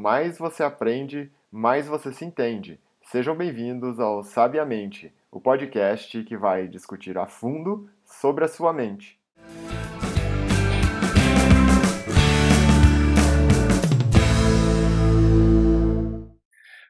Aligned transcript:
mais 0.00 0.38
você 0.38 0.62
aprende, 0.62 1.30
mais 1.52 1.86
você 1.86 2.10
se 2.10 2.24
entende. 2.24 2.80
Sejam 3.02 3.36
bem-vindos 3.36 4.00
ao 4.00 4.22
Sabiamente, 4.22 5.12
o 5.30 5.38
podcast 5.38 6.24
que 6.24 6.38
vai 6.38 6.66
discutir 6.66 7.18
a 7.18 7.26
fundo 7.26 7.86
sobre 8.02 8.42
a 8.42 8.48
sua 8.48 8.72
mente. 8.72 9.20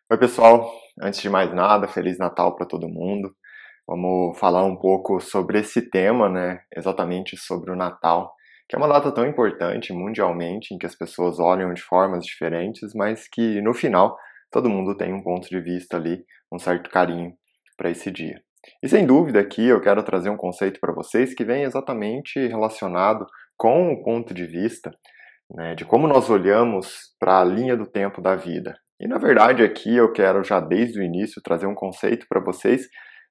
Oi, 0.09 0.17
pessoal. 0.17 0.73
Antes 1.03 1.21
de 1.21 1.29
mais 1.29 1.53
nada, 1.53 1.89
Feliz 1.89 2.17
Natal 2.17 2.55
para 2.55 2.65
todo 2.65 2.89
mundo. 2.89 3.35
Vamos 3.89 4.39
falar 4.39 4.63
um 4.63 4.77
pouco 4.77 5.21
sobre 5.21 5.59
esse 5.59 5.91
tema, 5.91 6.29
né? 6.29 6.61
Exatamente 6.77 7.37
sobre 7.37 7.73
o 7.73 7.77
Natal 7.77 8.33
que 8.71 8.77
é 8.77 8.79
uma 8.79 8.87
data 8.87 9.11
tão 9.11 9.27
importante 9.27 9.93
mundialmente, 9.93 10.73
em 10.73 10.79
que 10.79 10.87
as 10.87 10.95
pessoas 10.95 11.41
olham 11.41 11.75
de 11.75 11.83
formas 11.83 12.25
diferentes, 12.25 12.95
mas 12.95 13.27
que 13.27 13.61
no 13.61 13.75
final 13.75 14.17
todo 14.49 14.71
mundo 14.71 14.97
tem 14.97 15.13
um 15.13 15.21
ponto 15.21 15.49
de 15.49 15.61
vista 15.61 15.97
ali, 15.97 16.25
um 16.53 16.59
certo 16.59 16.89
carinho 16.89 17.33
para 17.77 17.91
esse 17.91 18.13
dia. 18.13 18.41
E 18.81 18.89
sem 18.89 19.05
dúvida 19.05 19.41
aqui 19.41 19.67
eu 19.67 19.81
quero 19.81 20.05
trazer 20.05 20.31
um 20.31 20.37
conceito 20.37 20.79
para 20.79 20.95
vocês 20.95 21.35
que 21.35 21.45
vem 21.45 21.65
exatamente 21.65 22.47
relacionado 22.47 23.27
com 23.57 23.93
o 23.93 24.05
ponto 24.05 24.33
de 24.33 24.47
vista 24.47 24.93
né, 25.51 25.75
de 25.75 25.85
como 25.85 26.07
nós 26.07 26.31
olhamos 26.31 27.13
para 27.19 27.41
a 27.41 27.45
linha 27.45 27.77
do 27.77 27.87
tempo 27.87 28.23
da 28.23 28.37
vida. 28.37 28.79
E 29.01 29.09
na 29.09 29.19
verdade 29.19 29.65
aqui 29.65 29.97
eu 29.97 30.13
quero 30.13 30.45
já 30.45 30.61
desde 30.61 31.01
o 31.01 31.03
início 31.03 31.43
trazer 31.43 31.67
um 31.67 31.75
conceito 31.75 32.25
para 32.29 32.41
vocês 32.41 32.87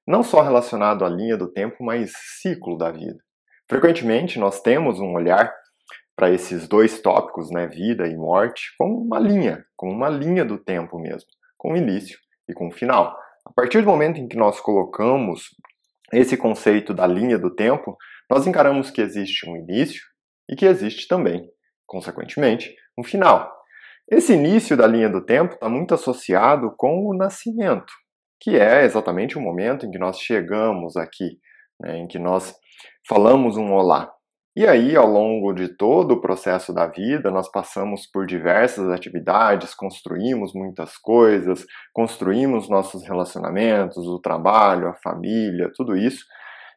não 0.06 0.22
só 0.22 0.42
relacionado 0.42 1.02
à 1.02 1.08
linha 1.08 1.38
do 1.38 1.50
tempo, 1.50 1.82
mas 1.82 2.12
ciclo 2.42 2.76
da 2.76 2.90
vida. 2.90 3.16
Frequentemente, 3.70 4.36
nós 4.36 4.60
temos 4.60 4.98
um 4.98 5.12
olhar 5.12 5.54
para 6.16 6.28
esses 6.28 6.66
dois 6.66 7.00
tópicos, 7.00 7.52
né, 7.52 7.68
vida 7.68 8.04
e 8.08 8.16
morte, 8.16 8.62
como 8.76 9.00
uma 9.00 9.20
linha, 9.20 9.64
como 9.76 9.92
uma 9.92 10.08
linha 10.08 10.44
do 10.44 10.58
tempo 10.58 10.98
mesmo, 10.98 11.28
com 11.56 11.76
início 11.76 12.18
e 12.48 12.52
com 12.52 12.68
final. 12.72 13.16
A 13.46 13.52
partir 13.52 13.80
do 13.80 13.86
momento 13.86 14.18
em 14.18 14.26
que 14.26 14.36
nós 14.36 14.60
colocamos 14.60 15.50
esse 16.12 16.36
conceito 16.36 16.92
da 16.92 17.06
linha 17.06 17.38
do 17.38 17.54
tempo, 17.54 17.96
nós 18.28 18.44
encaramos 18.44 18.90
que 18.90 19.00
existe 19.00 19.48
um 19.48 19.56
início 19.56 20.02
e 20.50 20.56
que 20.56 20.66
existe 20.66 21.06
também, 21.06 21.48
consequentemente, 21.86 22.74
um 22.98 23.04
final. 23.04 23.48
Esse 24.10 24.32
início 24.32 24.76
da 24.76 24.88
linha 24.88 25.08
do 25.08 25.24
tempo 25.24 25.54
está 25.54 25.68
muito 25.68 25.94
associado 25.94 26.74
com 26.76 27.06
o 27.06 27.16
nascimento, 27.16 27.92
que 28.40 28.58
é 28.58 28.82
exatamente 28.84 29.38
o 29.38 29.40
momento 29.40 29.86
em 29.86 29.92
que 29.92 29.98
nós 29.98 30.18
chegamos 30.18 30.96
aqui, 30.96 31.38
né, 31.78 31.98
em 31.98 32.08
que 32.08 32.18
nós 32.18 32.52
falamos 33.08 33.56
um 33.56 33.72
olá. 33.72 34.12
E 34.56 34.66
aí, 34.66 34.96
ao 34.96 35.06
longo 35.06 35.52
de 35.52 35.68
todo 35.76 36.12
o 36.12 36.20
processo 36.20 36.72
da 36.72 36.86
vida, 36.86 37.30
nós 37.30 37.50
passamos 37.50 38.06
por 38.06 38.26
diversas 38.26 38.90
atividades, 38.90 39.74
construímos 39.74 40.52
muitas 40.52 40.96
coisas, 40.96 41.64
construímos 41.92 42.68
nossos 42.68 43.06
relacionamentos, 43.06 44.06
o 44.06 44.18
trabalho, 44.18 44.88
a 44.88 44.94
família, 44.94 45.70
tudo 45.74 45.96
isso. 45.96 46.24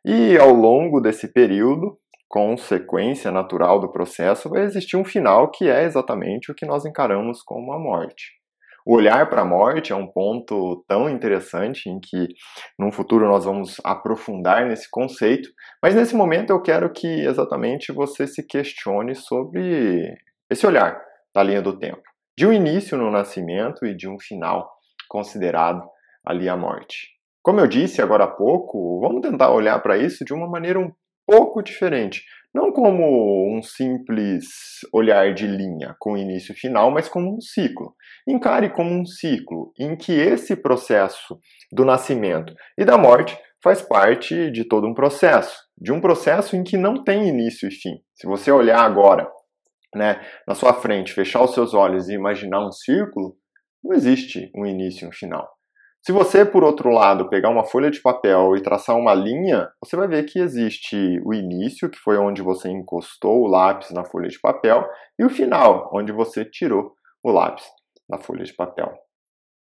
E 0.06 0.38
ao 0.38 0.54
longo 0.54 1.02
desse 1.02 1.34
período, 1.34 1.98
consequência 2.30 3.32
natural 3.32 3.80
do 3.80 3.92
processo, 3.92 4.50
vai 4.50 4.64
existir 4.64 4.96
um 4.96 5.06
final 5.06 5.50
que 5.50 5.68
é 5.68 5.84
exatamente 5.84 6.52
o 6.52 6.56
que 6.56 6.66
nós 6.66 6.86
encaramos 6.86 7.42
como 7.42 7.74
a 7.74 7.80
morte. 7.80 8.43
O 8.86 8.96
olhar 8.96 9.30
para 9.30 9.42
a 9.42 9.46
morte 9.46 9.94
é 9.94 9.96
um 9.96 10.08
ponto 10.08 10.84
tão 10.88 11.10
interessante 11.10 11.90
em 11.90 12.00
que 12.00 12.28
no 12.78 12.92
futuro 12.92 13.28
nós 13.28 13.46
vamos 13.46 13.78
aprofundar 13.84 14.66
nesse 14.66 14.90
conceito, 14.90 15.50
mas 15.82 15.96
nesse 15.96 16.16
momento 16.16 16.50
eu 16.50 16.62
quero 16.62 16.92
que 16.92 17.08
exatamente 17.08 17.94
você 17.94 18.28
se 18.28 18.46
questione 18.46 19.16
sobre 19.16 20.14
esse 20.50 20.68
olhar 20.68 21.02
da 21.34 21.42
linha 21.42 21.62
do 21.62 21.78
tempo, 21.80 22.04
de 22.38 22.46
um 22.46 22.52
início 22.52 22.98
no 22.98 23.10
nascimento 23.10 23.86
e 23.86 23.96
de 23.96 24.10
um 24.10 24.20
final 24.20 24.70
considerado 25.08 25.82
ali 26.26 26.50
a 26.50 26.58
morte. 26.58 27.14
Como 27.42 27.60
eu 27.60 27.68
disse 27.68 28.02
agora 28.02 28.26
há 28.26 28.32
pouco, 28.32 29.00
vamos 29.02 29.22
tentar 29.22 29.52
olhar 29.52 29.78
para 29.82 29.98
isso 29.98 30.24
de 30.24 30.34
uma 30.34 30.50
maneira 30.50 30.80
um 30.80 30.92
pouco 31.26 31.62
diferente, 31.62 32.24
não 32.54 32.72
como 32.72 33.52
um 33.52 33.64
simples 33.64 34.46
olhar 34.94 35.34
de 35.34 35.48
linha 35.48 35.96
com 35.98 36.16
início 36.16 36.54
e 36.54 36.56
final, 36.56 36.92
mas 36.92 37.10
como 37.10 37.36
um 37.36 37.42
ciclo. 37.42 37.96
Encare 38.28 38.70
como 38.70 38.92
um 38.92 39.06
ciclo 39.06 39.74
em 39.80 39.96
que 39.96 40.12
esse 40.12 40.56
processo 40.56 41.40
do 41.72 41.84
nascimento 41.84 42.54
e 42.78 42.86
da 42.86 42.98
morte 42.98 43.38
faz 43.64 43.82
parte 43.82 44.52
de 44.52 44.66
todo 44.66 44.86
um 44.86 44.94
processo, 44.94 45.58
de 45.78 45.92
um 45.92 46.00
processo 46.00 46.56
em 46.56 46.64
que 46.64 46.78
não 46.78 47.04
tem 47.04 47.28
início 47.28 47.68
e 47.68 47.72
fim. 47.72 48.00
Se 48.14 48.28
você 48.28 48.52
olhar 48.52 48.82
agora, 48.82 49.28
né, 49.96 50.22
na 50.48 50.54
sua 50.54 50.74
frente, 50.74 51.14
fechar 51.14 51.44
os 51.44 51.54
seus 51.54 51.74
olhos 51.74 52.10
e 52.10 52.14
imaginar 52.14 52.66
um 52.66 52.72
círculo, 52.72 53.36
não 53.84 53.96
existe 53.96 54.52
um 54.56 54.66
início 54.66 55.06
e 55.06 55.08
um 55.08 55.12
final. 55.12 55.50
Se 56.06 56.12
você, 56.12 56.44
por 56.44 56.66
outro 56.66 56.90
lado, 56.90 57.30
pegar 57.30 57.50
uma 57.50 57.64
folha 57.64 57.90
de 57.90 58.02
papel 58.02 58.58
e 58.58 58.62
traçar 58.62 58.98
uma 58.98 59.14
linha, 59.14 59.70
você 59.82 59.96
vai 59.96 60.06
ver 60.06 60.24
que 60.26 60.38
existe 60.38 60.98
o 61.24 61.34
início, 61.34 61.90
que 61.90 61.98
foi 61.98 62.18
onde 62.18 62.42
você 62.42 62.70
encostou 62.70 63.42
o 63.42 63.48
lápis 63.48 63.90
na 63.92 64.04
folha 64.04 64.28
de 64.28 64.38
papel, 64.38 64.86
e 65.18 65.24
o 65.24 65.30
final, 65.30 65.90
onde 65.94 66.12
você 66.12 66.44
tirou 66.44 66.92
o 67.24 67.32
lápis 67.32 67.64
da 68.10 68.18
folha 68.18 68.44
de 68.44 68.54
papel. 68.54 68.94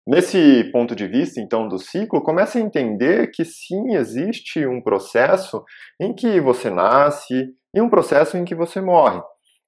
Nesse 0.06 0.70
ponto 0.72 0.94
de 0.94 1.06
vista, 1.06 1.40
então, 1.40 1.66
do 1.66 1.78
ciclo, 1.78 2.22
comece 2.22 2.58
a 2.58 2.60
entender 2.60 3.30
que 3.32 3.42
sim, 3.42 3.94
existe 3.94 4.66
um 4.66 4.82
processo 4.82 5.64
em 5.98 6.14
que 6.14 6.38
você 6.38 6.68
nasce 6.68 7.48
e 7.74 7.80
um 7.80 7.88
processo 7.88 8.36
em 8.36 8.44
que 8.44 8.54
você 8.54 8.82
morre. 8.82 9.22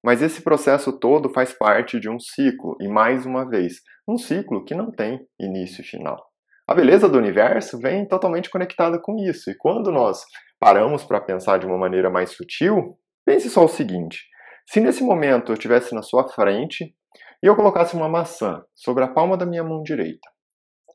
Mas 0.05 0.21
esse 0.21 0.43
processo 0.43 0.93
todo 0.93 1.31
faz 1.31 1.51
parte 1.51 1.99
de 1.99 2.11
um 2.11 2.21
ciclo, 2.21 2.77
e 2.79 2.87
mais 2.87 3.25
uma 3.25 3.49
vez, 3.49 3.77
um 4.07 4.19
ciclo 4.19 4.67
que 4.67 4.75
não 4.75 4.91
tem 4.93 5.19
início 5.41 5.81
e 5.81 5.85
final. 5.85 6.28
A 6.69 6.75
beleza 6.75 7.09
do 7.09 7.17
universo 7.17 7.79
vem 7.81 8.07
totalmente 8.07 8.51
conectada 8.51 9.01
com 9.01 9.17
isso. 9.17 9.51
E 9.51 9.57
quando 9.57 9.91
nós 9.91 10.23
paramos 10.61 11.03
para 11.03 11.19
pensar 11.19 11.59
de 11.59 11.65
uma 11.65 11.79
maneira 11.79 12.11
mais 12.11 12.33
sutil, 12.33 12.99
pense 13.25 13.49
só 13.49 13.65
o 13.65 13.69
seguinte: 13.69 14.27
se 14.69 14.79
nesse 14.79 15.03
momento 15.03 15.51
eu 15.51 15.55
estivesse 15.55 15.95
na 15.95 16.03
sua 16.03 16.29
frente 16.29 16.95
e 17.43 17.47
eu 17.47 17.57
colocasse 17.57 17.97
uma 17.97 18.07
maçã 18.07 18.63
sobre 18.75 19.03
a 19.03 19.09
palma 19.09 19.35
da 19.35 19.47
minha 19.47 19.65
mão 19.65 19.83
direita, 19.83 20.29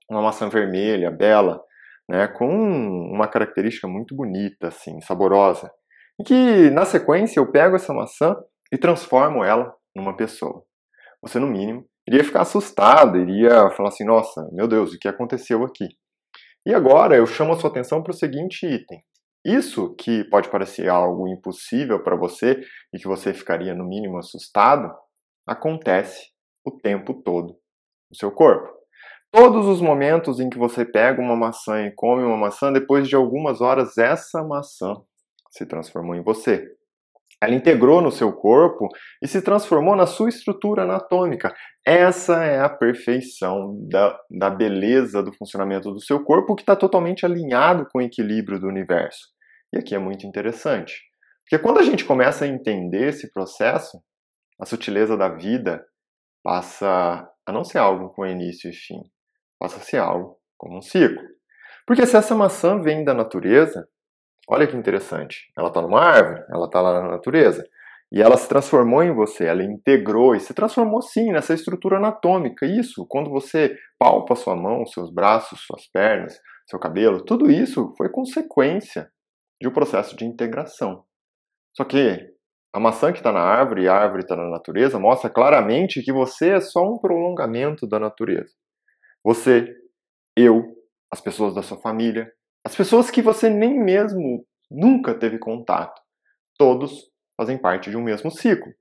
uma 0.08 0.22
maçã 0.22 0.48
vermelha, 0.48 1.10
bela, 1.10 1.60
né, 2.08 2.28
com 2.28 2.48
uma 2.48 3.28
característica 3.28 3.88
muito 3.88 4.16
bonita, 4.16 4.68
assim, 4.68 5.02
saborosa, 5.02 5.72
e 6.20 6.24
que 6.24 6.70
na 6.70 6.86
sequência 6.86 7.40
eu 7.40 7.52
pego 7.52 7.78
essa 7.78 7.92
maçã 7.92 8.36
e 8.72 8.78
transformo 8.78 9.44
ela 9.44 9.74
numa 9.96 10.16
pessoa. 10.16 10.64
Você, 11.24 11.40
no 11.40 11.48
mínimo, 11.48 11.84
iria 12.08 12.24
ficar 12.24 12.42
assustado, 12.42 13.18
iria 13.18 13.70
falar 13.72 13.90
assim: 13.90 14.06
nossa, 14.06 14.50
meu 14.52 14.68
Deus, 14.68 14.94
o 14.94 15.00
que 15.00 15.08
aconteceu 15.08 15.64
aqui? 15.64 15.88
E 16.66 16.74
agora 16.74 17.16
eu 17.16 17.26
chamo 17.26 17.54
a 17.54 17.60
sua 17.60 17.70
atenção 17.70 18.02
para 18.02 18.12
o 18.12 18.16
seguinte 18.16 18.66
item. 18.66 19.04
Isso 19.46 19.94
que 19.96 20.24
pode 20.30 20.50
parecer 20.50 20.88
algo 20.88 21.28
impossível 21.28 22.02
para 22.02 22.16
você 22.16 22.62
e 22.94 22.98
que 22.98 23.08
você 23.08 23.34
ficaria 23.34 23.76
no 23.76 23.86
mínimo 23.86 24.18
assustado, 24.18 24.90
acontece 25.46 26.32
o 26.66 26.72
tempo 26.72 27.14
todo 27.14 27.58
no 28.10 28.16
seu 28.16 28.32
corpo. 28.32 28.72
Todos 29.30 29.68
os 29.68 29.82
momentos 29.82 30.40
em 30.40 30.50
que 30.50 30.58
você 30.58 30.86
pega 30.86 31.22
uma 31.22 31.36
maçã 31.36 31.86
e 31.86 31.92
come 31.92 32.24
uma 32.24 32.38
maçã, 32.38 32.72
depois 32.72 33.10
de 33.10 33.16
algumas 33.16 33.60
horas, 33.60 33.98
essa 33.98 34.42
maçã 34.44 34.94
se 35.50 35.66
transformou 35.66 36.16
em 36.16 36.24
você. 36.24 36.72
Ela 37.44 37.56
integrou 37.56 38.02
no 38.02 38.12
seu 38.12 38.32
corpo 38.32 38.88
e 39.22 39.28
se 39.28 39.42
transformou 39.42 39.96
na 39.96 40.06
sua 40.06 40.30
estrutura 40.30 40.84
anatômica. 40.84 41.54
Essa 41.86 42.44
é 42.44 42.60
a 42.62 42.70
perfeição 42.70 43.78
da, 43.90 44.18
da 44.32 44.50
beleza 44.50 45.22
do 45.22 45.34
funcionamento 45.34 45.92
do 45.92 46.00
seu 46.00 46.24
corpo, 46.24 46.56
que 46.56 46.62
está 46.62 46.76
totalmente 46.76 47.26
alinhado 47.26 47.86
com 47.92 48.00
o 48.00 48.02
equilíbrio 48.02 48.60
do 48.60 48.68
universo. 48.68 49.28
E 49.74 49.78
aqui 49.78 49.94
é 49.94 50.00
muito 50.00 50.26
interessante. 50.26 51.02
Porque 51.44 51.62
quando 51.62 51.80
a 51.80 51.84
gente 51.84 52.06
começa 52.06 52.46
a 52.46 52.48
entender 52.48 53.10
esse 53.10 53.32
processo, 53.34 54.02
a 54.60 54.66
sutileza 54.66 55.18
da 55.18 55.28
vida 55.28 55.84
passa 56.42 57.30
a 57.46 57.52
não 57.52 57.64
ser 57.64 57.80
algo 57.80 58.10
com 58.10 58.26
início 58.26 58.70
e 58.70 58.74
fim, 58.74 59.02
passa 59.60 59.78
a 59.78 59.82
ser 59.82 59.98
algo 59.98 60.38
como 60.58 60.78
um 60.78 60.82
ciclo. 60.82 61.22
Porque 61.86 62.06
se 62.06 62.16
essa 62.16 62.34
maçã 62.36 62.82
vem 62.82 63.04
da 63.04 63.14
natureza, 63.14 63.86
Olha 64.48 64.68
que 64.68 64.76
interessante. 64.76 65.52
Ela 65.58 65.70
está 65.70 65.82
numa 65.82 66.02
árvore, 66.02 66.44
ela 66.50 66.66
está 66.66 66.82
lá 66.82 67.02
na 67.02 67.12
natureza. 67.12 67.66
E 68.12 68.22
ela 68.22 68.38
se 68.38 68.48
transformou 68.48 69.02
em 69.02 69.12
você, 69.12 69.46
ela 69.46 69.64
integrou 69.64 70.36
e 70.36 70.40
se 70.40 70.54
transformou 70.54 71.02
sim 71.02 71.32
nessa 71.32 71.54
estrutura 71.54 71.98
anatômica. 71.98 72.64
Isso, 72.64 73.08
quando 73.10 73.32
você 73.32 73.76
palpa 73.98 74.36
sua 74.36 74.56
mão, 74.56 74.86
seus 74.86 75.12
braços, 75.12 75.62
suas 75.66 75.88
pernas, 75.88 76.40
seu 76.70 76.78
cabelo, 76.78 77.26
tudo 77.26 77.50
isso 77.50 77.92
foi 77.98 78.10
consequência 78.10 79.10
de 79.60 79.68
um 79.68 79.74
processo 79.74 80.16
de 80.16 80.26
integração. 80.26 81.04
Só 81.76 81.84
que 81.84 82.20
a 82.72 82.80
maçã 82.80 83.12
que 83.12 83.18
está 83.18 83.32
na 83.32 83.42
árvore 83.42 83.84
e 83.84 83.88
a 83.88 83.96
árvore 83.96 84.22
está 84.22 84.36
na 84.36 84.50
natureza 84.50 85.00
mostra 85.00 85.30
claramente 85.30 86.04
que 86.04 86.14
você 86.14 86.52
é 86.52 86.60
só 86.60 86.84
um 86.84 87.00
prolongamento 87.00 87.88
da 87.88 88.00
natureza. 88.00 88.54
Você, 89.24 89.74
eu, 90.38 90.64
as 91.12 91.22
pessoas 91.22 91.56
da 91.56 91.64
sua 91.64 91.80
família, 91.80 92.32
as 92.66 92.76
pessoas 92.76 93.12
que 93.12 93.22
você 93.22 93.50
nem 93.50 93.78
mesmo 93.80 94.46
nunca 94.72 95.14
teve 95.14 95.38
contato, 95.38 96.02
todos 96.58 97.12
fazem 97.38 97.58
parte 97.58 97.90
de 97.90 97.98
um 97.98 98.04
mesmo 98.04 98.32
ciclo. 98.32 98.72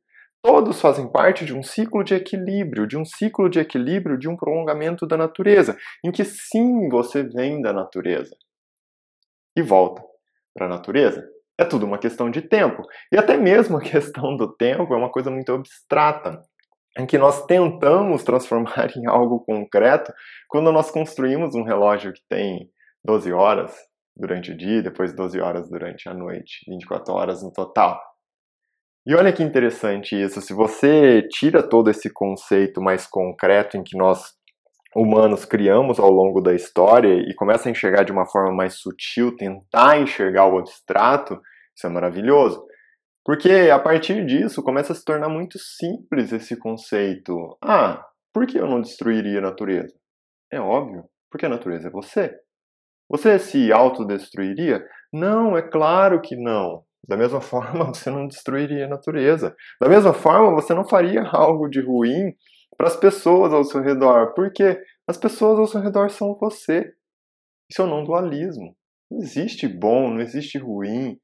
Todos 0.45 0.81
fazem 0.81 1.11
parte 1.11 1.45
de 1.45 1.55
um 1.55 1.63
ciclo 1.63 2.03
de 2.03 2.15
equilíbrio, 2.15 2.87
de 2.87 2.99
um 2.99 3.05
ciclo 3.05 3.49
de 3.49 3.61
equilíbrio, 3.61 4.19
de 4.19 4.29
um 4.29 4.37
prolongamento 4.37 5.07
da 5.07 5.17
natureza, 5.17 5.77
em 6.05 6.11
que 6.11 6.25
sim 6.25 6.89
você 6.89 7.23
vem 7.23 7.63
da 7.63 7.73
natureza 7.73 8.37
e 9.57 9.63
volta 9.63 10.03
para 10.53 10.67
a 10.67 10.69
natureza. 10.69 11.25
É 11.59 11.65
tudo 11.65 11.87
uma 11.87 11.99
questão 11.99 12.29
de 12.29 12.43
tempo. 12.43 12.83
E 13.13 13.17
até 13.17 13.37
mesmo 13.37 13.77
a 13.77 13.81
questão 13.83 14.37
do 14.37 14.53
tempo 14.57 14.93
é 14.93 14.97
uma 14.97 15.13
coisa 15.13 15.31
muito 15.31 15.53
abstrata, 15.53 16.43
em 16.99 17.07
que 17.07 17.19
nós 17.19 17.47
tentamos 17.47 18.23
transformar 18.25 18.91
em 18.97 19.07
algo 19.07 19.45
concreto 19.45 20.13
quando 20.49 20.73
nós 20.73 20.91
construímos 20.91 21.55
um 21.55 21.63
relógio 21.63 22.13
que 22.13 22.23
tem 22.29 22.69
12 23.05 23.33
horas 23.33 23.75
durante 24.17 24.53
o 24.53 24.57
dia, 24.57 24.83
depois 24.83 25.15
12 25.15 25.41
horas 25.41 25.69
durante 25.69 26.09
a 26.09 26.15
noite, 26.15 26.61
24 26.69 27.13
horas 27.15 27.43
no 27.43 27.53
total. 27.53 28.01
E 29.07 29.15
olha 29.15 29.33
que 29.33 29.43
interessante 29.43 30.15
isso. 30.15 30.41
Se 30.41 30.55
você 30.55 31.27
tira 31.29 31.63
todo 31.63 31.91
esse 31.91 32.13
conceito 32.13 32.81
mais 32.81 33.07
concreto 33.07 33.77
em 33.77 33.83
que 33.83 33.97
nós 33.97 34.35
humanos 34.95 35.45
criamos 35.45 35.99
ao 35.99 36.11
longo 36.11 36.41
da 36.41 36.55
história 36.55 37.15
e 37.15 37.35
começa 37.35 37.69
a 37.69 37.73
enxergar 37.73 38.05
de 38.05 38.13
uma 38.13 38.27
forma 38.27 38.55
mais 38.55 38.75
sutil, 38.75 39.35
tentar 39.35 39.99
enxergar 39.99 40.47
o 40.47 40.59
abstrato, 40.59 41.41
isso 41.75 41.87
é 41.87 41.91
maravilhoso. 41.91 42.65
Porque 43.25 43.71
a 43.73 43.79
partir 43.79 44.25
disso 44.27 44.63
começa 44.63 44.93
a 44.93 44.97
se 44.97 45.05
tornar 45.05 45.29
muito 45.29 45.59
simples 45.59 46.33
esse 46.33 46.57
conceito. 46.57 47.57
Ah, 47.63 48.05
por 48.33 48.47
que 48.47 48.59
eu 48.59 48.67
não 48.67 48.81
destruiria 48.81 49.39
a 49.39 49.43
natureza? 49.43 49.95
É 50.53 50.61
óbvio, 50.61 51.05
porque 51.31 51.47
a 51.47 51.49
natureza 51.49 51.89
é 51.89 51.91
você. 51.91 52.37
Você 53.13 53.39
se 53.39 53.71
autodestruiria? 53.71 54.83
Não, 55.13 55.55
é 55.55 55.61
claro 55.61 56.23
que 56.23 56.35
não. 56.35 56.83
Da 57.07 57.15
mesma 57.15 57.41
forma, 57.43 57.93
você 57.93 58.11
não 58.11 58.27
destruiria 58.27 58.87
a 58.87 58.89
natureza. 58.89 59.55
Da 59.79 59.87
mesma 59.87 60.15
forma, 60.15 60.55
você 60.55 60.73
não 60.73 60.89
faria 60.89 61.23
algo 61.31 61.69
de 61.69 61.81
ruim 61.81 62.35
para 62.75 62.87
as 62.87 62.97
pessoas 62.97 63.53
ao 63.53 63.65
seu 63.65 63.83
redor, 63.83 64.33
porque 64.35 64.81
as 65.07 65.19
pessoas 65.19 65.59
ao 65.59 65.67
seu 65.67 65.83
redor 65.83 66.09
são 66.09 66.35
você. 66.41 66.91
Isso 67.71 67.83
é 67.83 67.85
um 67.85 67.89
não 67.89 68.05
dualismo. 68.05 68.75
Não 69.11 69.21
existe 69.21 69.69
bom, 69.69 70.09
não 70.09 70.21
existe 70.21 70.57
ruim. 70.57 71.19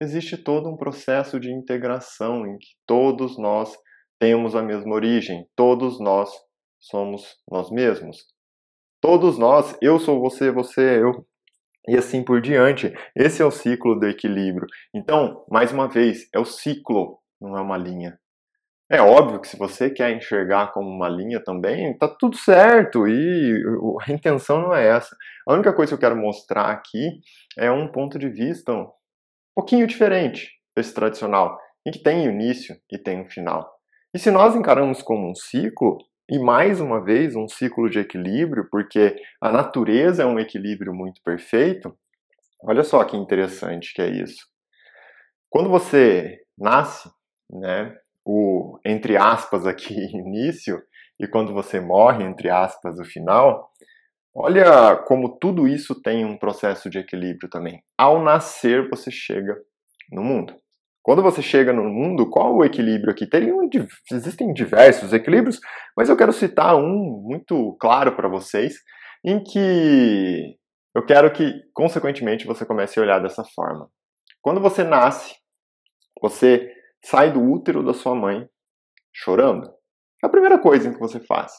Existe 0.00 0.36
todo 0.36 0.70
um 0.70 0.76
processo 0.76 1.40
de 1.40 1.52
integração 1.52 2.46
em 2.46 2.56
que 2.58 2.68
todos 2.86 3.36
nós 3.38 3.76
temos 4.20 4.54
a 4.54 4.62
mesma 4.62 4.94
origem, 4.94 5.48
todos 5.56 5.98
nós 5.98 6.30
somos 6.78 7.36
nós 7.50 7.70
mesmos. 7.70 8.33
Todos 9.04 9.36
nós, 9.36 9.76
eu 9.82 9.98
sou 9.98 10.18
você, 10.18 10.50
você 10.50 10.80
é 10.80 11.02
eu, 11.02 11.26
e 11.86 11.94
assim 11.94 12.24
por 12.24 12.40
diante. 12.40 12.90
Esse 13.14 13.42
é 13.42 13.44
o 13.44 13.50
ciclo 13.50 14.00
do 14.00 14.08
equilíbrio. 14.08 14.66
Então, 14.94 15.44
mais 15.50 15.70
uma 15.70 15.86
vez, 15.86 16.26
é 16.34 16.38
o 16.38 16.44
ciclo, 16.46 17.18
não 17.38 17.54
é 17.54 17.60
uma 17.60 17.76
linha. 17.76 18.18
É 18.90 19.02
óbvio 19.02 19.42
que 19.42 19.48
se 19.48 19.58
você 19.58 19.90
quer 19.90 20.16
enxergar 20.16 20.72
como 20.72 20.88
uma 20.88 21.06
linha 21.06 21.38
também, 21.38 21.94
tá 21.98 22.08
tudo 22.08 22.34
certo 22.38 23.06
e 23.06 23.62
a 24.08 24.10
intenção 24.10 24.62
não 24.62 24.74
é 24.74 24.88
essa. 24.88 25.14
A 25.46 25.52
única 25.52 25.74
coisa 25.74 25.90
que 25.90 25.96
eu 25.96 26.08
quero 26.08 26.18
mostrar 26.18 26.70
aqui 26.70 27.20
é 27.58 27.70
um 27.70 27.92
ponto 27.92 28.18
de 28.18 28.30
vista 28.30 28.72
um 28.72 28.88
pouquinho 29.54 29.86
diferente 29.86 30.50
desse 30.74 30.94
tradicional, 30.94 31.58
em 31.86 31.90
que 31.90 32.02
tem 32.02 32.24
início 32.24 32.74
e 32.90 32.96
tem 32.96 33.20
um 33.20 33.28
final. 33.28 33.70
E 34.14 34.18
se 34.18 34.30
nós 34.30 34.56
encaramos 34.56 35.02
como 35.02 35.30
um 35.30 35.34
ciclo, 35.34 35.98
e 36.28 36.38
mais 36.38 36.80
uma 36.80 37.04
vez, 37.04 37.36
um 37.36 37.46
ciclo 37.46 37.90
de 37.90 37.98
equilíbrio, 37.98 38.66
porque 38.70 39.16
a 39.40 39.52
natureza 39.52 40.22
é 40.22 40.26
um 40.26 40.38
equilíbrio 40.38 40.94
muito 40.94 41.20
perfeito. 41.22 41.94
Olha 42.62 42.82
só 42.82 43.04
que 43.04 43.16
interessante 43.16 43.92
que 43.92 44.00
é 44.00 44.08
isso. 44.08 44.46
Quando 45.50 45.68
você 45.68 46.40
nasce, 46.58 47.10
né, 47.50 47.94
o 48.24 48.78
entre 48.84 49.16
aspas 49.16 49.66
aqui 49.66 49.94
início 50.16 50.82
e 51.20 51.28
quando 51.28 51.52
você 51.52 51.78
morre 51.78 52.24
entre 52.24 52.48
aspas 52.48 52.98
o 52.98 53.04
final, 53.04 53.70
olha 54.34 54.96
como 55.06 55.38
tudo 55.38 55.68
isso 55.68 56.00
tem 56.00 56.24
um 56.24 56.38
processo 56.38 56.88
de 56.88 56.98
equilíbrio 56.98 57.50
também. 57.50 57.82
Ao 57.98 58.22
nascer 58.22 58.88
você 58.88 59.10
chega 59.10 59.56
no 60.10 60.22
mundo. 60.24 60.54
Quando 61.04 61.22
você 61.22 61.42
chega 61.42 61.70
no 61.70 61.84
mundo, 61.84 62.30
qual 62.30 62.56
o 62.56 62.64
equilíbrio 62.64 63.12
aqui? 63.12 63.26
Teriam, 63.28 63.58
existem 64.10 64.54
diversos 64.54 65.12
equilíbrios, 65.12 65.60
mas 65.94 66.08
eu 66.08 66.16
quero 66.16 66.32
citar 66.32 66.74
um 66.76 67.22
muito 67.22 67.76
claro 67.78 68.16
para 68.16 68.26
vocês, 68.26 68.76
em 69.22 69.44
que 69.44 70.56
eu 70.96 71.04
quero 71.04 71.30
que, 71.30 71.52
consequentemente, 71.74 72.46
você 72.46 72.64
comece 72.64 72.98
a 72.98 73.02
olhar 73.02 73.18
dessa 73.18 73.44
forma. 73.54 73.86
Quando 74.40 74.62
você 74.62 74.82
nasce, 74.82 75.34
você 76.22 76.72
sai 77.04 77.30
do 77.30 77.42
útero 77.42 77.84
da 77.84 77.92
sua 77.92 78.14
mãe 78.14 78.48
chorando. 79.12 79.68
É 80.22 80.26
a 80.26 80.30
primeira 80.30 80.58
coisa 80.58 80.90
que 80.90 80.98
você 80.98 81.20
faz, 81.20 81.52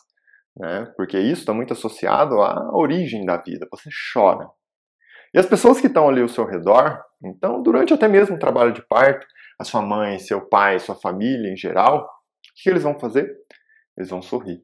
né? 0.58 0.92
porque 0.98 1.20
isso 1.20 1.42
está 1.42 1.54
muito 1.54 1.72
associado 1.72 2.42
à 2.42 2.76
origem 2.76 3.24
da 3.24 3.38
vida. 3.38 3.68
Você 3.70 3.92
chora. 4.12 4.50
E 5.36 5.38
as 5.38 5.46
pessoas 5.46 5.80
que 5.80 5.88
estão 5.88 6.10
ali 6.10 6.22
ao 6.22 6.28
seu 6.28 6.46
redor, 6.46 7.00
então, 7.24 7.62
durante 7.62 7.94
até 7.94 8.08
mesmo 8.08 8.38
o 8.38 8.40
trabalho 8.40 8.72
de 8.72 8.82
parto, 8.88 9.28
a 9.60 9.64
sua 9.64 9.82
mãe, 9.82 10.20
seu 10.20 10.48
pai, 10.48 10.80
sua 10.80 10.96
família 10.96 11.52
em 11.52 11.58
geral, 11.58 12.04
o 12.04 12.08
que 12.56 12.70
eles 12.70 12.84
vão 12.84 13.00
fazer? 13.00 13.30
Eles 13.98 14.10
vão 14.10 14.22
sorrir. 14.22 14.62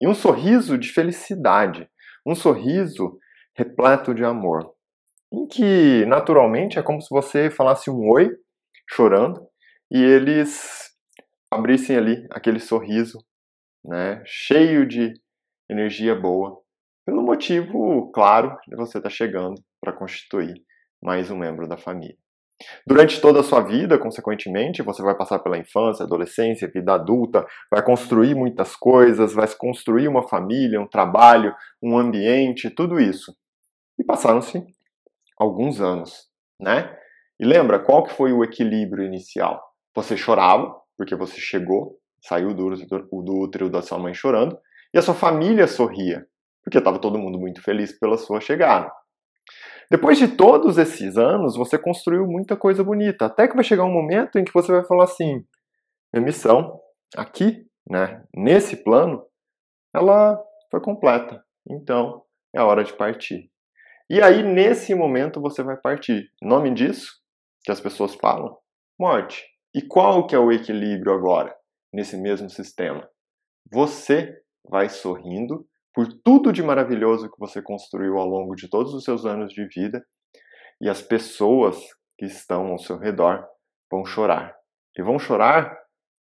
E 0.00 0.08
um 0.08 0.14
sorriso 0.14 0.78
de 0.78 0.92
felicidade, 0.92 1.88
um 2.26 2.34
sorriso 2.34 3.18
repleto 3.54 4.14
de 4.14 4.24
amor, 4.24 4.74
em 5.32 5.46
que 5.46 6.04
naturalmente 6.06 6.78
é 6.78 6.82
como 6.82 7.00
se 7.00 7.08
você 7.10 7.50
falasse 7.50 7.90
um 7.90 8.08
oi, 8.10 8.30
chorando, 8.88 9.46
e 9.90 10.02
eles 10.02 10.90
abrissem 11.50 11.96
ali 11.96 12.26
aquele 12.30 12.60
sorriso, 12.60 13.18
né, 13.84 14.22
cheio 14.24 14.86
de 14.86 15.12
energia 15.68 16.14
boa, 16.14 16.60
pelo 17.04 17.22
motivo 17.22 18.10
claro 18.12 18.56
de 18.68 18.76
você 18.76 18.98
estar 18.98 19.08
tá 19.08 19.14
chegando 19.14 19.60
para 19.80 19.92
constituir 19.92 20.54
mais 21.02 21.30
um 21.30 21.36
membro 21.36 21.66
da 21.66 21.76
família. 21.76 22.16
Durante 22.86 23.20
toda 23.20 23.40
a 23.40 23.42
sua 23.42 23.60
vida, 23.60 23.98
consequentemente, 23.98 24.82
você 24.82 25.02
vai 25.02 25.14
passar 25.16 25.38
pela 25.38 25.58
infância, 25.58 26.04
adolescência, 26.04 26.70
vida 26.72 26.94
adulta, 26.94 27.46
vai 27.70 27.82
construir 27.82 28.34
muitas 28.34 28.76
coisas, 28.76 29.32
vai 29.32 29.46
construir 29.56 30.08
uma 30.08 30.28
família, 30.28 30.80
um 30.80 30.86
trabalho, 30.86 31.54
um 31.82 31.98
ambiente, 31.98 32.70
tudo 32.70 33.00
isso. 33.00 33.34
E 33.98 34.04
passaram-se 34.04 34.64
alguns 35.38 35.80
anos, 35.80 36.28
né? 36.60 36.94
E 37.38 37.44
lembra 37.44 37.78
qual 37.78 38.02
que 38.02 38.12
foi 38.12 38.32
o 38.32 38.44
equilíbrio 38.44 39.04
inicial? 39.04 39.62
Você 39.94 40.16
chorava 40.16 40.74
porque 40.96 41.16
você 41.16 41.40
chegou, 41.40 41.98
saiu 42.20 42.52
do, 42.52 42.76
do, 42.76 43.22
do 43.22 43.38
útero 43.40 43.70
da 43.70 43.80
sua 43.80 43.98
mãe 43.98 44.12
chorando, 44.12 44.58
e 44.92 44.98
a 44.98 45.02
sua 45.02 45.14
família 45.14 45.66
sorria 45.66 46.26
porque 46.62 46.78
estava 46.78 46.98
todo 46.98 47.18
mundo 47.18 47.38
muito 47.38 47.62
feliz 47.62 47.98
pela 47.98 48.16
sua 48.16 48.40
chegada. 48.40 48.90
Depois 49.90 50.18
de 50.18 50.28
todos 50.28 50.78
esses 50.78 51.16
anos, 51.18 51.56
você 51.56 51.76
construiu 51.76 52.26
muita 52.26 52.56
coisa 52.56 52.84
bonita, 52.84 53.26
até 53.26 53.48
que 53.48 53.54
vai 53.54 53.64
chegar 53.64 53.84
um 53.84 53.92
momento 53.92 54.38
em 54.38 54.44
que 54.44 54.52
você 54.52 54.70
vai 54.70 54.84
falar 54.84 55.04
assim: 55.04 55.44
minha 56.12 56.24
missão 56.24 56.80
aqui, 57.16 57.66
né, 57.88 58.22
nesse 58.34 58.76
plano, 58.76 59.24
ela 59.94 60.40
foi 60.70 60.80
completa. 60.80 61.44
Então, 61.68 62.22
é 62.54 62.60
a 62.60 62.64
hora 62.64 62.84
de 62.84 62.92
partir. 62.92 63.50
E 64.08 64.20
aí, 64.20 64.42
nesse 64.42 64.94
momento, 64.94 65.40
você 65.40 65.62
vai 65.62 65.76
partir. 65.76 66.30
Nome 66.42 66.72
disso, 66.74 67.12
que 67.62 67.70
as 67.70 67.80
pessoas 67.80 68.14
falam, 68.14 68.56
morte. 68.98 69.44
E 69.74 69.82
qual 69.82 70.26
que 70.26 70.34
é 70.34 70.38
o 70.38 70.50
equilíbrio 70.50 71.12
agora, 71.12 71.54
nesse 71.92 72.16
mesmo 72.16 72.50
sistema? 72.50 73.08
Você 73.72 74.36
vai 74.68 74.88
sorrindo 74.88 75.64
por 75.94 76.06
tudo 76.24 76.52
de 76.52 76.62
maravilhoso 76.62 77.30
que 77.30 77.38
você 77.38 77.60
construiu 77.60 78.18
ao 78.18 78.26
longo 78.26 78.54
de 78.54 78.68
todos 78.68 78.94
os 78.94 79.04
seus 79.04 79.24
anos 79.24 79.52
de 79.52 79.66
vida, 79.66 80.04
e 80.80 80.88
as 80.88 81.02
pessoas 81.02 81.76
que 82.18 82.26
estão 82.26 82.68
ao 82.68 82.78
seu 82.78 82.98
redor 82.98 83.46
vão 83.90 84.04
chorar. 84.04 84.56
E 84.96 85.02
vão 85.02 85.18
chorar 85.18 85.76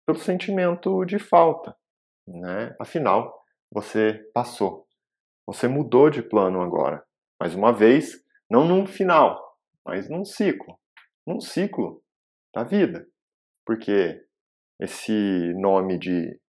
pelo 0.06 0.18
sentimento 0.18 1.04
de 1.04 1.18
falta, 1.18 1.76
né? 2.26 2.74
Afinal, 2.80 3.34
você 3.70 4.20
passou. 4.32 4.86
Você 5.46 5.68
mudou 5.68 6.10
de 6.10 6.22
plano 6.22 6.60
agora. 6.60 7.02
Mais 7.40 7.54
uma 7.54 7.72
vez, 7.72 8.22
não 8.50 8.66
num 8.66 8.86
final, 8.86 9.56
mas 9.84 10.08
num 10.08 10.24
ciclo. 10.24 10.78
Num 11.26 11.40
ciclo 11.40 12.02
da 12.54 12.64
vida. 12.64 13.06
Porque 13.66 14.20
esse 14.80 15.52
nome 15.54 15.98
de 15.98 16.40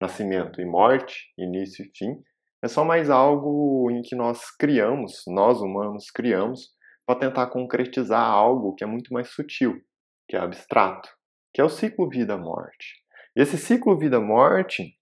nascimento 0.00 0.60
e 0.60 0.64
morte, 0.64 1.32
início 1.38 1.84
e 1.84 1.90
fim, 1.96 2.22
é 2.62 2.68
só 2.68 2.84
mais 2.84 3.10
algo 3.10 3.90
em 3.90 4.02
que 4.02 4.16
nós 4.16 4.50
criamos, 4.58 5.22
nós 5.26 5.60
humanos 5.60 6.10
criamos, 6.10 6.70
para 7.06 7.20
tentar 7.20 7.46
concretizar 7.48 8.22
algo 8.22 8.74
que 8.74 8.82
é 8.82 8.86
muito 8.86 9.12
mais 9.12 9.28
sutil, 9.28 9.80
que 10.28 10.36
é 10.36 10.40
abstrato, 10.40 11.08
que 11.54 11.60
é 11.60 11.64
o 11.64 11.68
ciclo 11.68 12.08
vida-morte. 12.08 12.94
Esse 13.36 13.56
ciclo 13.56 13.96
vida-morte 13.98 14.94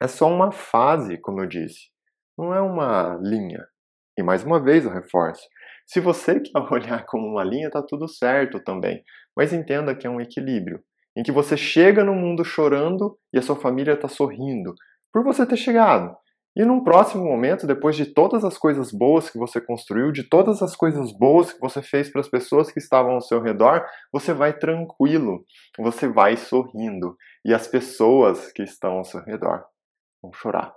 é 0.00 0.06
só 0.06 0.28
uma 0.28 0.52
fase, 0.52 1.18
como 1.18 1.40
eu 1.40 1.46
disse, 1.46 1.88
não 2.38 2.54
é 2.54 2.60
uma 2.60 3.18
linha. 3.22 3.66
E 4.18 4.22
mais 4.22 4.44
uma 4.44 4.62
vez 4.62 4.84
eu 4.84 4.90
reforço: 4.90 5.42
se 5.86 6.00
você 6.00 6.38
quer 6.40 6.58
olhar 6.72 7.04
como 7.06 7.26
uma 7.26 7.44
linha, 7.44 7.66
está 7.66 7.82
tudo 7.82 8.08
certo 8.08 8.62
também, 8.62 9.02
mas 9.36 9.52
entenda 9.52 9.94
que 9.94 10.06
é 10.06 10.10
um 10.10 10.20
equilíbrio. 10.20 10.82
em 11.16 11.22
que 11.22 11.32
você 11.32 11.56
chega 11.56 12.04
no 12.04 12.14
mundo 12.14 12.44
chorando 12.44 13.18
e 13.32 13.38
a 13.38 13.42
sua 13.42 13.56
família 13.56 13.94
está 13.94 14.06
sorrindo 14.08 14.74
por 15.12 15.24
você 15.24 15.44
ter 15.44 15.56
chegado. 15.56 16.16
E 16.56 16.64
num 16.64 16.82
próximo 16.82 17.24
momento, 17.24 17.66
depois 17.66 17.94
de 17.94 18.06
todas 18.06 18.44
as 18.44 18.58
coisas 18.58 18.90
boas 18.90 19.30
que 19.30 19.38
você 19.38 19.60
construiu, 19.60 20.10
de 20.10 20.28
todas 20.28 20.60
as 20.62 20.74
coisas 20.74 21.12
boas 21.16 21.52
que 21.52 21.60
você 21.60 21.80
fez 21.80 22.10
para 22.10 22.20
as 22.20 22.28
pessoas 22.28 22.72
que 22.72 22.80
estavam 22.80 23.12
ao 23.12 23.20
seu 23.20 23.40
redor, 23.40 23.86
você 24.12 24.32
vai 24.32 24.52
tranquilo, 24.52 25.44
você 25.78 26.08
vai 26.08 26.36
sorrindo. 26.36 27.16
E 27.44 27.54
as 27.54 27.68
pessoas 27.68 28.50
que 28.52 28.62
estão 28.62 28.98
ao 28.98 29.04
seu 29.04 29.22
redor 29.22 29.64
vão 30.20 30.32
chorar. 30.32 30.74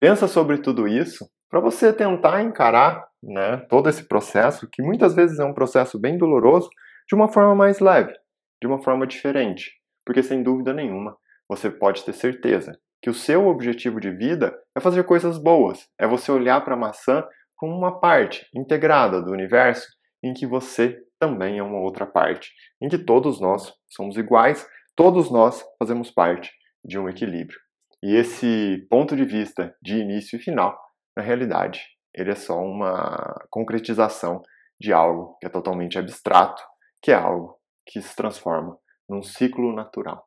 Pensa 0.00 0.26
sobre 0.26 0.58
tudo 0.58 0.88
isso 0.88 1.24
para 1.48 1.60
você 1.60 1.92
tentar 1.92 2.42
encarar 2.42 3.06
né, 3.22 3.58
todo 3.68 3.88
esse 3.88 4.06
processo, 4.08 4.68
que 4.70 4.82
muitas 4.82 5.14
vezes 5.14 5.38
é 5.38 5.44
um 5.44 5.54
processo 5.54 6.00
bem 6.00 6.18
doloroso, 6.18 6.68
de 7.08 7.14
uma 7.14 7.28
forma 7.28 7.54
mais 7.54 7.78
leve, 7.78 8.12
de 8.60 8.66
uma 8.66 8.82
forma 8.82 9.06
diferente. 9.06 9.70
Porque 10.04 10.22
sem 10.22 10.42
dúvida 10.42 10.74
nenhuma, 10.74 11.16
você 11.48 11.70
pode 11.70 12.04
ter 12.04 12.12
certeza 12.12 12.76
que 13.04 13.10
o 13.10 13.14
seu 13.14 13.48
objetivo 13.48 14.00
de 14.00 14.10
vida 14.10 14.58
é 14.74 14.80
fazer 14.80 15.04
coisas 15.04 15.36
boas, 15.36 15.86
é 16.00 16.06
você 16.06 16.32
olhar 16.32 16.64
para 16.64 16.72
a 16.72 16.78
maçã 16.78 17.22
como 17.54 17.76
uma 17.76 18.00
parte 18.00 18.48
integrada 18.54 19.20
do 19.20 19.30
universo 19.30 19.86
em 20.22 20.32
que 20.32 20.46
você 20.46 21.02
também 21.20 21.58
é 21.58 21.62
uma 21.62 21.80
outra 21.80 22.06
parte, 22.06 22.50
em 22.80 22.88
que 22.88 22.96
todos 22.96 23.42
nós 23.42 23.74
somos 23.90 24.16
iguais, 24.16 24.66
todos 24.96 25.30
nós 25.30 25.62
fazemos 25.78 26.10
parte 26.10 26.50
de 26.82 26.98
um 26.98 27.06
equilíbrio. 27.06 27.60
E 28.02 28.16
esse 28.16 28.86
ponto 28.88 29.14
de 29.14 29.26
vista 29.26 29.76
de 29.82 29.98
início 29.98 30.36
e 30.36 30.42
final, 30.42 30.74
na 31.14 31.22
realidade, 31.22 31.84
ele 32.14 32.30
é 32.30 32.34
só 32.34 32.58
uma 32.58 33.38
concretização 33.50 34.40
de 34.80 34.94
algo 34.94 35.36
que 35.38 35.46
é 35.46 35.50
totalmente 35.50 35.98
abstrato, 35.98 36.62
que 37.02 37.12
é 37.12 37.14
algo 37.14 37.58
que 37.84 38.00
se 38.00 38.16
transforma 38.16 38.78
num 39.06 39.22
ciclo 39.22 39.74
natural. 39.74 40.26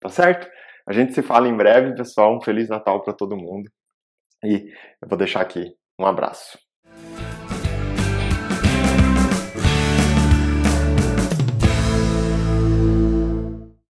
Tá 0.00 0.08
certo? 0.08 0.48
A 0.88 0.92
gente 0.92 1.12
se 1.14 1.22
fala 1.22 1.48
em 1.48 1.56
breve, 1.56 1.94
pessoal. 1.94 2.36
Um 2.36 2.40
Feliz 2.40 2.68
Natal 2.68 3.02
para 3.02 3.14
todo 3.14 3.36
mundo. 3.36 3.70
E 4.44 4.70
eu 5.02 5.08
vou 5.08 5.18
deixar 5.18 5.40
aqui 5.42 5.74
um 6.00 6.06
abraço. 6.06 6.58